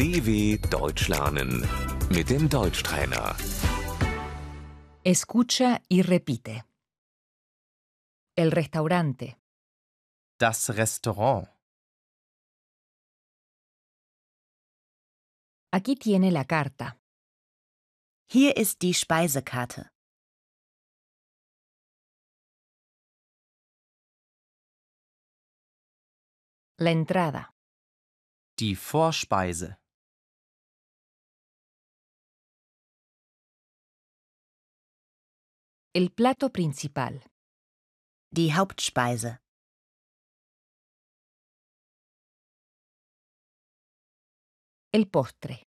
DW 0.00 0.56
Deutsch 0.70 1.08
lernen 1.08 1.60
mit 2.08 2.30
dem 2.30 2.48
Deutschtrainer. 2.48 3.36
Escucha 5.04 5.82
y 5.90 6.00
repite. 6.00 6.64
El 8.34 8.50
restaurante, 8.50 9.36
Das 10.38 10.70
Restaurant. 10.70 11.48
aquí 15.70 15.96
tiene 15.96 16.30
la 16.30 16.44
carta. 16.46 16.96
Hier 18.32 18.56
ist 18.56 18.80
die 18.80 18.94
Speisekarte. 18.94 19.90
La 26.78 26.90
entrada, 26.90 27.52
Die 28.58 28.74
Vorspeise. 28.74 29.79
El 35.92 36.10
plato 36.12 36.50
principal, 36.50 37.24
Die 38.32 38.52
Hauptspeise. 38.54 39.40
el 44.92 45.08
postre, 45.08 45.66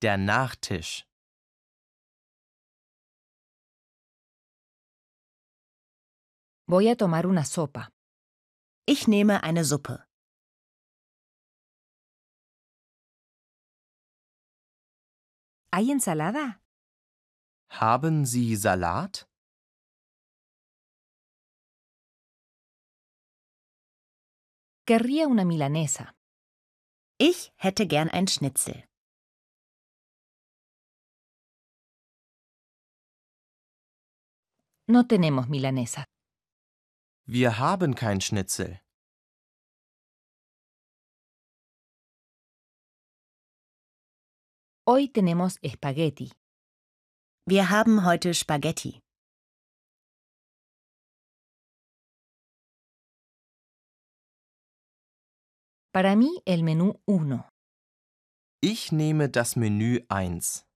Der 0.00 0.16
Nachtisch. 0.18 1.04
voy 6.68 6.88
a 6.88 6.96
tomar 6.96 7.26
una 7.26 7.44
sopa. 7.44 7.90
Ich 8.86 9.06
nehme 9.08 9.42
eine 9.42 9.64
Suppe. 9.64 10.04
¿Hay 15.72 15.90
ensalada? 15.90 16.60
Haben 17.70 18.24
Sie 18.24 18.56
Salat? 18.56 19.25
Querría 24.88 25.26
una 25.26 25.44
milanesa. 25.44 26.14
Ich 27.18 27.52
hätte 27.56 27.88
gern 27.88 28.08
ein 28.08 28.28
Schnitzel. 28.28 28.84
No 34.86 35.02
tenemos 35.08 35.48
milanesa. 35.48 36.04
Wir 37.26 37.58
haben 37.58 37.96
kein 37.96 38.20
Schnitzel. 38.20 38.78
Hoy 44.86 45.08
tenemos 45.08 45.58
espagueti. 45.62 46.30
Wir 47.44 47.70
haben 47.70 48.04
heute 48.04 48.34
Spaghetti. 48.34 49.00
Para 55.96 56.14
mí, 56.14 56.42
el 56.44 56.62
menú 56.62 57.00
1. 57.06 57.48
Ich 58.60 58.92
nehme 58.92 59.30
das 59.30 59.56
Menü 59.56 60.04
1. 60.10 60.66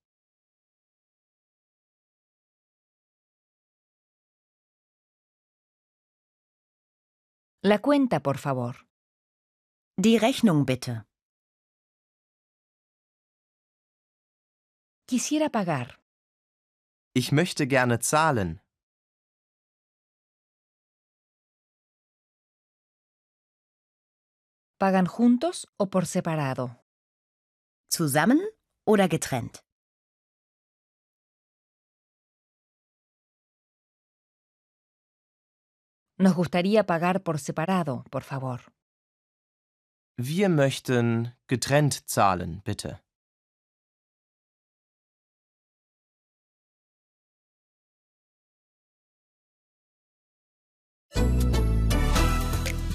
La 7.61 7.77
cuenta, 7.83 8.19
por 8.19 8.39
favor. 8.39 8.87
Die 9.95 10.17
Rechnung 10.17 10.65
bitte. 10.65 11.05
Quisiera 15.07 15.49
pagar. 15.49 15.99
Ich 17.13 17.31
möchte 17.31 17.67
gerne 17.67 17.99
zahlen. 17.99 18.60
¿Pagan 24.81 25.05
juntos 25.05 25.67
o 25.77 25.91
por 25.91 26.07
separado? 26.07 26.83
Zusammen 27.87 28.39
oder 28.83 29.07
getrennt? 29.07 29.59
Nos 36.17 36.33
gustaría 36.33 36.83
pagar 36.87 37.21
por 37.21 37.37
separado, 37.37 38.05
por 38.09 38.23
favor. 38.23 38.73
Wir 40.17 40.49
möchten 40.49 41.37
getrennt 41.47 41.93
zahlen, 42.07 42.63
bitte. 42.65 43.03